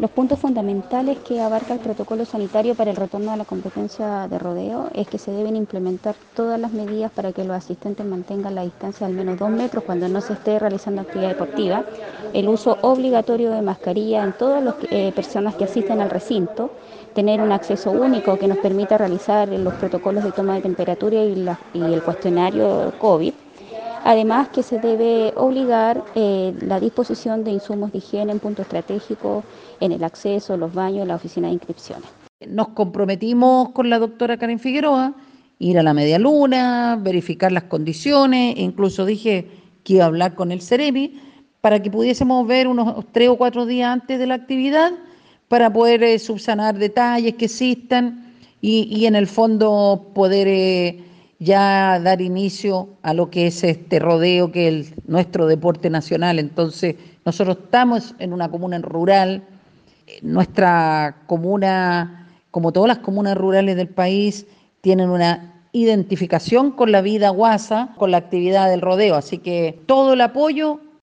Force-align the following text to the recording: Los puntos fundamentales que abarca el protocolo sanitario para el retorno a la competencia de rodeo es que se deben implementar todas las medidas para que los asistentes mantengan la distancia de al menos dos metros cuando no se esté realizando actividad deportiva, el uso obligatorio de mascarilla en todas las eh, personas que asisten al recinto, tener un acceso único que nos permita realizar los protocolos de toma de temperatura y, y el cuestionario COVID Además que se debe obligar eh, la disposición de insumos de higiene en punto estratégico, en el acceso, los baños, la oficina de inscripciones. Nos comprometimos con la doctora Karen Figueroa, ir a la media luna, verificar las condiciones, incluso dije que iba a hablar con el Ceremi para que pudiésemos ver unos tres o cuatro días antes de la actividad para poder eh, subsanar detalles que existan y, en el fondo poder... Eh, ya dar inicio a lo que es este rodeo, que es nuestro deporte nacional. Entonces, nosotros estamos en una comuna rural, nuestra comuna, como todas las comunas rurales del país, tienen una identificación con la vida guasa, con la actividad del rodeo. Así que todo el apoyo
Los 0.00 0.10
puntos 0.12 0.38
fundamentales 0.38 1.18
que 1.18 1.42
abarca 1.42 1.74
el 1.74 1.80
protocolo 1.80 2.24
sanitario 2.24 2.74
para 2.74 2.90
el 2.90 2.96
retorno 2.96 3.32
a 3.32 3.36
la 3.36 3.44
competencia 3.44 4.28
de 4.28 4.38
rodeo 4.38 4.88
es 4.94 5.06
que 5.06 5.18
se 5.18 5.30
deben 5.30 5.56
implementar 5.56 6.14
todas 6.34 6.58
las 6.58 6.72
medidas 6.72 7.12
para 7.12 7.32
que 7.32 7.44
los 7.44 7.54
asistentes 7.54 8.06
mantengan 8.06 8.54
la 8.54 8.62
distancia 8.62 9.06
de 9.06 9.12
al 9.12 9.18
menos 9.18 9.38
dos 9.38 9.50
metros 9.50 9.84
cuando 9.84 10.08
no 10.08 10.22
se 10.22 10.32
esté 10.32 10.58
realizando 10.58 11.02
actividad 11.02 11.28
deportiva, 11.28 11.84
el 12.32 12.48
uso 12.48 12.78
obligatorio 12.80 13.50
de 13.50 13.60
mascarilla 13.60 14.24
en 14.24 14.32
todas 14.32 14.64
las 14.64 14.76
eh, 14.90 15.12
personas 15.14 15.54
que 15.56 15.64
asisten 15.64 16.00
al 16.00 16.08
recinto, 16.08 16.70
tener 17.12 17.42
un 17.42 17.52
acceso 17.52 17.90
único 17.90 18.38
que 18.38 18.48
nos 18.48 18.56
permita 18.56 18.96
realizar 18.96 19.50
los 19.50 19.74
protocolos 19.74 20.24
de 20.24 20.32
toma 20.32 20.54
de 20.54 20.62
temperatura 20.62 21.22
y, 21.22 21.46
y 21.74 21.82
el 21.82 22.02
cuestionario 22.02 22.94
COVID 22.98 23.34
Además 24.04 24.48
que 24.48 24.62
se 24.62 24.78
debe 24.78 25.32
obligar 25.36 26.04
eh, 26.14 26.54
la 26.60 26.80
disposición 26.80 27.44
de 27.44 27.52
insumos 27.52 27.92
de 27.92 27.98
higiene 27.98 28.32
en 28.32 28.38
punto 28.38 28.62
estratégico, 28.62 29.44
en 29.78 29.92
el 29.92 30.04
acceso, 30.04 30.56
los 30.56 30.72
baños, 30.72 31.06
la 31.06 31.16
oficina 31.16 31.48
de 31.48 31.54
inscripciones. 31.54 32.08
Nos 32.46 32.68
comprometimos 32.68 33.70
con 33.70 33.90
la 33.90 33.98
doctora 33.98 34.38
Karen 34.38 34.58
Figueroa, 34.58 35.14
ir 35.58 35.78
a 35.78 35.82
la 35.82 35.92
media 35.92 36.18
luna, 36.18 36.98
verificar 37.00 37.52
las 37.52 37.64
condiciones, 37.64 38.56
incluso 38.56 39.04
dije 39.04 39.46
que 39.84 39.94
iba 39.94 40.04
a 40.04 40.06
hablar 40.06 40.34
con 40.34 40.50
el 40.50 40.62
Ceremi 40.62 41.20
para 41.60 41.82
que 41.82 41.90
pudiésemos 41.90 42.46
ver 42.46 42.68
unos 42.68 43.04
tres 43.12 43.28
o 43.28 43.36
cuatro 43.36 43.66
días 43.66 43.90
antes 43.90 44.18
de 44.18 44.26
la 44.26 44.34
actividad 44.34 44.92
para 45.48 45.70
poder 45.70 46.02
eh, 46.02 46.18
subsanar 46.18 46.78
detalles 46.78 47.34
que 47.34 47.44
existan 47.44 48.32
y, 48.62 49.04
en 49.04 49.14
el 49.14 49.26
fondo 49.26 50.10
poder... 50.14 50.48
Eh, 50.48 51.04
ya 51.40 51.98
dar 51.98 52.20
inicio 52.20 52.90
a 53.02 53.14
lo 53.14 53.30
que 53.30 53.48
es 53.48 53.64
este 53.64 53.98
rodeo, 53.98 54.52
que 54.52 54.68
es 54.68 54.92
nuestro 55.08 55.46
deporte 55.46 55.88
nacional. 55.90 56.38
Entonces, 56.38 56.96
nosotros 57.24 57.58
estamos 57.64 58.14
en 58.18 58.32
una 58.32 58.50
comuna 58.50 58.78
rural, 58.78 59.42
nuestra 60.22 61.16
comuna, 61.26 62.28
como 62.50 62.72
todas 62.72 62.88
las 62.88 62.98
comunas 62.98 63.36
rurales 63.36 63.74
del 63.76 63.88
país, 63.88 64.46
tienen 64.82 65.08
una 65.08 65.62
identificación 65.72 66.72
con 66.72 66.92
la 66.92 67.00
vida 67.00 67.30
guasa, 67.30 67.94
con 67.96 68.10
la 68.10 68.18
actividad 68.18 68.68
del 68.68 68.82
rodeo. 68.82 69.14
Así 69.14 69.38
que 69.38 69.80
todo 69.86 70.12
el 70.12 70.20
apoyo 70.20 70.80